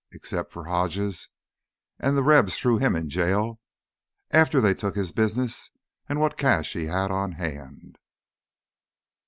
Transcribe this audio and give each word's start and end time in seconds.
Except 0.11 0.51
for 0.51 0.63
Hodges, 0.65 1.29
an' 1.99 2.15
th' 2.15 2.23
Rebs 2.25 2.57
threw 2.57 2.79
him 2.79 2.95
in 2.95 3.07
jail 3.07 3.59
after 4.31 4.59
they 4.59 4.73
took 4.73 4.95
his 4.95 5.11
business 5.11 5.69
an' 6.09 6.17
what 6.19 6.39
cash 6.39 6.73
he 6.73 6.85
had 6.85 7.11
on 7.11 7.33
hand." 7.33 7.99